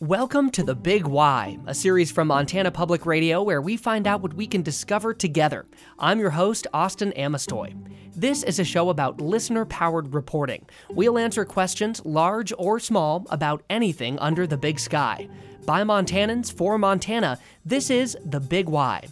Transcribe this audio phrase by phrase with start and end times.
[0.00, 4.20] Welcome to The Big Why, a series from Montana Public Radio where we find out
[4.20, 5.64] what we can discover together.
[5.98, 7.72] I'm your host, Austin Amestoy.
[8.14, 10.66] This is a show about listener powered reporting.
[10.90, 15.30] We'll answer questions, large or small, about anything under the big sky.
[15.64, 19.02] By Montanans for Montana, this is The Big Why.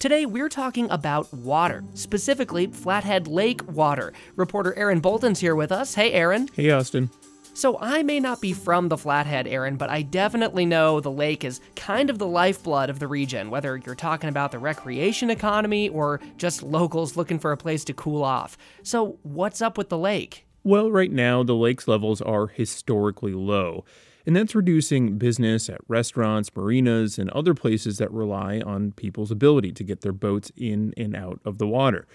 [0.00, 4.12] Today, we're talking about water, specifically Flathead Lake water.
[4.34, 5.94] Reporter Aaron Bolton's here with us.
[5.94, 6.48] Hey, Aaron.
[6.52, 7.10] Hey, Austin.
[7.54, 11.44] So, I may not be from the Flathead, Aaron, but I definitely know the lake
[11.44, 15.90] is kind of the lifeblood of the region, whether you're talking about the recreation economy
[15.90, 18.56] or just locals looking for a place to cool off.
[18.82, 20.46] So, what's up with the lake?
[20.64, 23.84] Well, right now, the lake's levels are historically low,
[24.24, 29.72] and that's reducing business at restaurants, marinas, and other places that rely on people's ability
[29.72, 32.06] to get their boats in and out of the water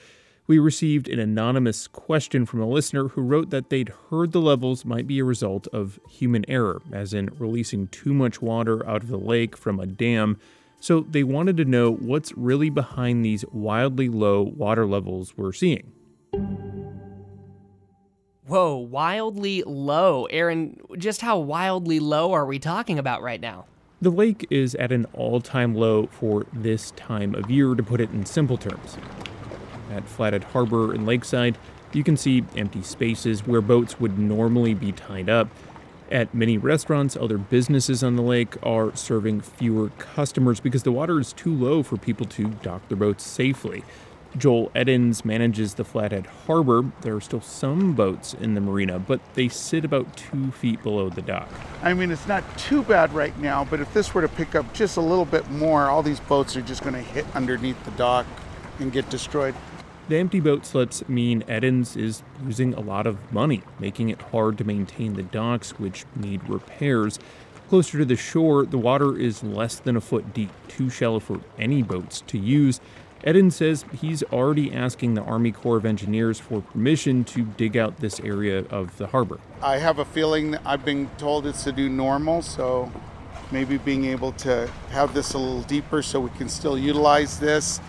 [0.47, 4.85] we received an anonymous question from a listener who wrote that they'd heard the levels
[4.85, 9.09] might be a result of human error, as in releasing too much water out of
[9.09, 10.39] the lake from a dam.
[10.79, 15.91] So they wanted to know what's really behind these wildly low water levels we're seeing.
[18.45, 20.25] Whoa, wildly low.
[20.27, 23.65] Aaron, just how wildly low are we talking about right now?
[24.01, 27.99] The lake is at an all time low for this time of year, to put
[27.99, 28.97] it in simple terms.
[29.91, 31.57] At Flathead Harbor and Lakeside,
[31.93, 35.47] you can see empty spaces where boats would normally be tied up.
[36.11, 41.19] At many restaurants, other businesses on the lake are serving fewer customers because the water
[41.19, 43.83] is too low for people to dock their boats safely.
[44.37, 46.85] Joel Edens manages the Flathead Harbor.
[47.01, 51.09] There are still some boats in the marina, but they sit about two feet below
[51.09, 51.49] the dock.
[51.81, 54.73] I mean, it's not too bad right now, but if this were to pick up
[54.73, 57.91] just a little bit more, all these boats are just going to hit underneath the
[57.91, 58.25] dock
[58.79, 59.55] and get destroyed.
[60.09, 64.57] The empty boat slips mean Edens is losing a lot of money, making it hard
[64.57, 67.19] to maintain the docks, which need repairs.
[67.67, 71.41] Closer to the shore, the water is less than a foot deep, too shallow for
[71.59, 72.79] any boats to use.
[73.25, 77.97] Edens says he's already asking the Army Corps of Engineers for permission to dig out
[77.97, 79.41] this area of the harbor.
[79.61, 82.89] I have a feeling that I've been told it's to do normal, so
[83.51, 87.81] maybe being able to have this a little deeper so we can still utilize this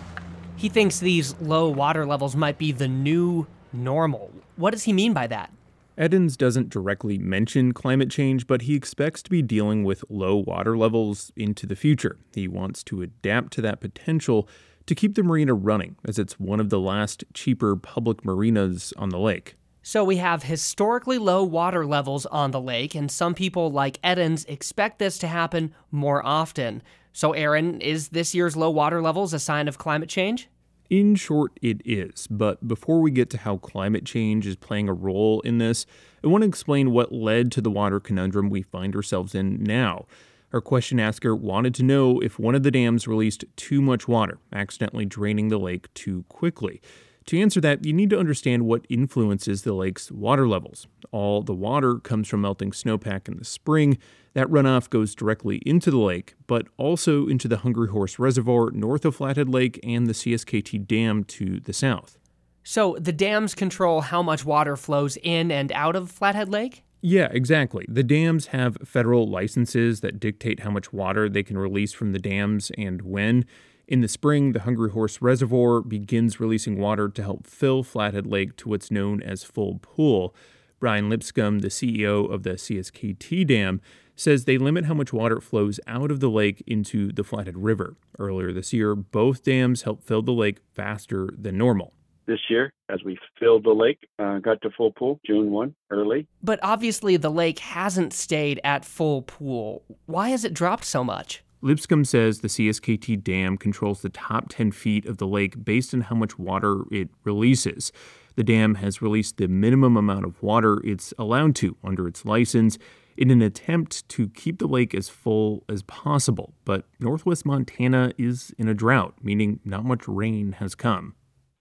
[0.59, 4.29] he thinks these low water levels might be the new normal.
[4.57, 5.53] What does he mean by that?
[5.97, 10.77] Edens doesn't directly mention climate change, but he expects to be dealing with low water
[10.77, 12.17] levels into the future.
[12.33, 14.49] He wants to adapt to that potential
[14.85, 19.09] to keep the marina running, as it's one of the last cheaper public marinas on
[19.09, 19.55] the lake.
[19.81, 24.43] So we have historically low water levels on the lake, and some people like Edens
[24.45, 26.83] expect this to happen more often.
[27.13, 30.49] So, Aaron, is this year's low water levels a sign of climate change?
[30.89, 32.27] In short, it is.
[32.27, 35.85] But before we get to how climate change is playing a role in this,
[36.23, 40.05] I want to explain what led to the water conundrum we find ourselves in now.
[40.51, 44.39] Our question asker wanted to know if one of the dams released too much water,
[44.51, 46.81] accidentally draining the lake too quickly.
[47.29, 50.87] To answer that, you need to understand what influences the lake's water levels.
[51.11, 53.99] All the water comes from melting snowpack in the spring.
[54.33, 59.05] That runoff goes directly into the lake, but also into the Hungry Horse Reservoir north
[59.05, 62.17] of Flathead Lake and the CSKT Dam to the south.
[62.63, 66.83] So the dams control how much water flows in and out of Flathead Lake?
[67.03, 67.85] Yeah, exactly.
[67.87, 72.17] The dams have federal licenses that dictate how much water they can release from the
[72.17, 73.45] dams and when.
[73.89, 78.55] In the spring, the Hungry Horse Reservoir begins releasing water to help fill Flathead Lake
[78.57, 80.35] to what's known as full pool.
[80.79, 83.81] Brian Lipscomb, the CEO of the CSKT Dam,
[84.15, 87.95] says they limit how much water flows out of the lake into the Flathead River.
[88.19, 91.93] Earlier this year, both dams helped fill the lake faster than normal.
[92.27, 96.27] This year, as we filled the lake, uh, got to full pool June 1 early.
[96.43, 99.83] But obviously, the lake hasn't stayed at full pool.
[100.05, 101.43] Why has it dropped so much?
[101.61, 106.01] Lipscomb says the CSKT dam controls the top 10 feet of the lake based on
[106.01, 107.91] how much water it releases.
[108.35, 112.77] The dam has released the minimum amount of water it's allowed to under its license
[113.17, 116.53] in an attempt to keep the lake as full as possible.
[116.63, 121.15] But northwest Montana is in a drought, meaning not much rain has come.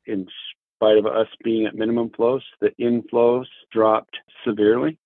[0.07, 0.29] In
[0.77, 4.97] spite of us being at minimum flows, the inflows dropped severely.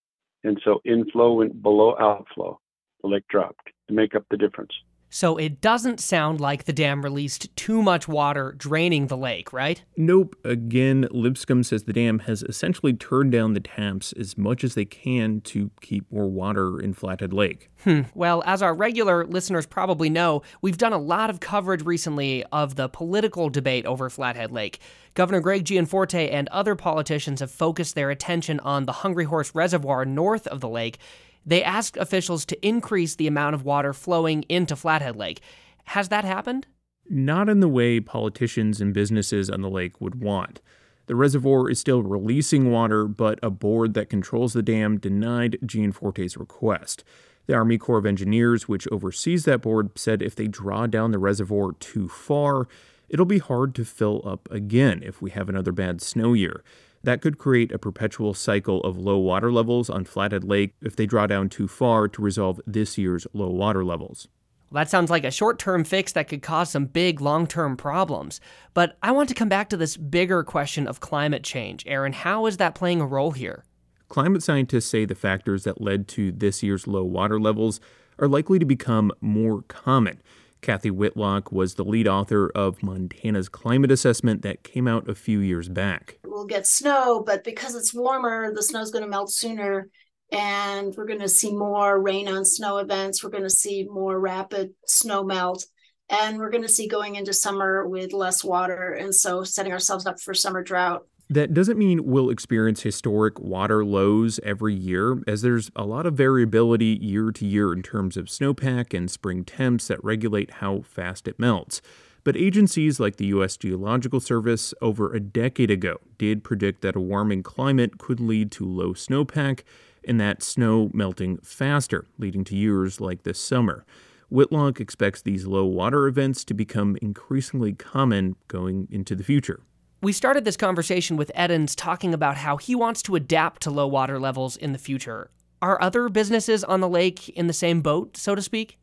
[0.45, 2.61] And so inflow went below outflow.
[3.01, 4.73] The lake dropped to make up the difference.
[5.15, 9.85] So it doesn't sound like the dam released too much water draining the lake, right?
[9.95, 10.35] Nope.
[10.43, 14.87] Again, Lipscomb says the dam has essentially turned down the taps as much as they
[14.87, 17.69] can to keep more water in Flathead Lake.
[17.85, 18.03] Hmm.
[18.15, 22.77] Well, as our regular listeners probably know, we've done a lot of coverage recently of
[22.77, 24.81] the political debate over Flathead Lake.
[25.13, 30.07] Governor Greg Gianforte and other politicians have focused their attention on the Hungry Horse Reservoir
[30.07, 30.99] north of the lake
[31.45, 35.41] They asked officials to increase the amount of water flowing into Flathead Lake.
[35.85, 36.67] Has that happened?
[37.09, 40.61] Not in the way politicians and businesses on the lake would want.
[41.07, 46.37] The reservoir is still releasing water, but a board that controls the dam denied Gianforte's
[46.37, 47.03] request.
[47.47, 51.19] The Army Corps of Engineers, which oversees that board, said if they draw down the
[51.19, 52.69] reservoir too far,
[53.09, 56.63] it'll be hard to fill up again if we have another bad snow year.
[57.05, 61.07] That could create a perpetual cycle of low water levels on Flathead Lake if they
[61.07, 64.29] draw down too far to resolve this year's low water levels.
[64.71, 67.77] Well, that sounds like a short term fix that could cause some big long term
[67.77, 68.41] problems.
[68.73, 71.85] But I want to come back to this bigger question of climate change.
[71.87, 73.65] Aaron, how is that playing a role here?
[74.09, 77.81] Climate scientists say the factors that led to this year's low water levels
[78.19, 80.23] are likely to become more common.
[80.63, 85.41] Cathy Whitlock was the lead author of Montana's climate assessment that came out a few
[85.41, 86.19] years back.
[86.33, 89.91] We'll get snow, but because it's warmer, the snow's going to melt sooner
[90.33, 93.23] and we're going to see more rain on snow events.
[93.23, 95.67] We're going to see more rapid snow melt
[96.09, 100.07] and we're going to see going into summer with less water and so setting ourselves
[100.07, 101.03] up for summer drought.
[101.29, 106.15] That doesn't mean we'll experience historic water lows every year, as there's a lot of
[106.15, 111.29] variability year to year in terms of snowpack and spring temps that regulate how fast
[111.29, 111.83] it melts.
[112.25, 113.57] But agencies like the U.S.
[113.57, 118.65] Geological Service over a decade ago did predict that a warming climate could lead to
[118.65, 119.63] low snowpack
[120.07, 123.85] and that snow melting faster, leading to years like this summer.
[124.31, 129.61] Whitlock expects these low water events to become increasingly common going into the future.
[130.01, 133.87] We started this conversation with Edens talking about how he wants to adapt to low
[133.87, 135.31] water levels in the future.
[135.61, 138.79] Are other businesses on the lake in the same boat, so to speak?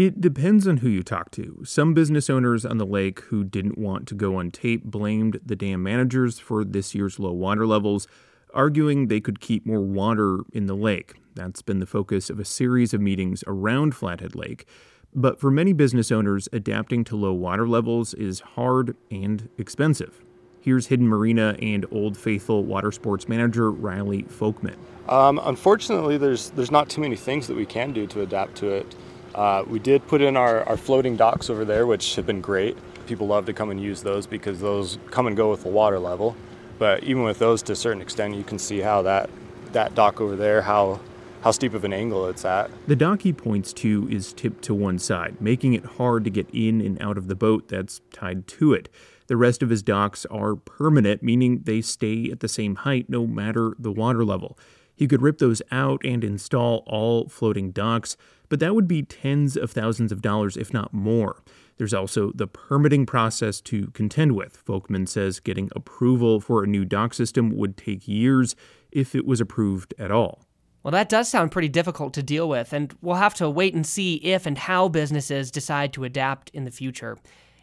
[0.00, 1.62] It depends on who you talk to.
[1.62, 5.54] Some business owners on the lake who didn't want to go on tape blamed the
[5.54, 8.08] dam managers for this year's low water levels,
[8.54, 11.16] arguing they could keep more water in the lake.
[11.34, 14.66] That's been the focus of a series of meetings around Flathead Lake.
[15.14, 20.24] But for many business owners, adapting to low water levels is hard and expensive.
[20.62, 24.76] Here's Hidden Marina and Old Faithful water sports manager Riley Folkman.
[25.10, 28.68] Um, unfortunately, there's there's not too many things that we can do to adapt to
[28.70, 28.94] it.
[29.34, 32.76] Uh, we did put in our, our floating docks over there, which have been great.
[33.06, 35.98] People love to come and use those because those come and go with the water
[35.98, 36.36] level.
[36.78, 39.30] But even with those, to a certain extent, you can see how that
[39.72, 41.00] that dock over there, how
[41.42, 42.70] how steep of an angle it's at.
[42.86, 46.48] The dock he points to is tipped to one side, making it hard to get
[46.52, 48.88] in and out of the boat that's tied to it.
[49.26, 53.26] The rest of his docks are permanent, meaning they stay at the same height no
[53.26, 54.58] matter the water level.
[55.00, 58.18] He could rip those out and install all floating docks,
[58.50, 61.42] but that would be tens of thousands of dollars, if not more.
[61.78, 64.62] There's also the permitting process to contend with.
[64.62, 68.54] Folkman says getting approval for a new dock system would take years
[68.92, 70.44] if it was approved at all.
[70.82, 73.86] Well, that does sound pretty difficult to deal with, and we'll have to wait and
[73.86, 77.16] see if and how businesses decide to adapt in the future.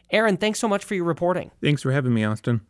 [0.09, 1.51] Aaron, thanks so much for your reporting.
[1.61, 2.61] Thanks for having me, Austin.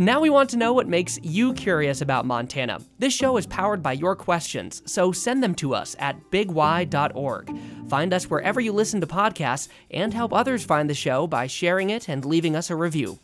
[0.00, 2.80] Now we want to know what makes you curious about Montana.
[2.98, 7.54] This show is powered by your questions, so send them to us at bigy.org.
[7.86, 11.90] Find us wherever you listen to podcasts and help others find the show by sharing
[11.90, 13.18] it and leaving us a review.